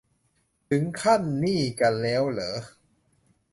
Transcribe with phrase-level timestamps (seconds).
[0.69, 2.55] ถึงขั้นนี่กันแล้วเหรอ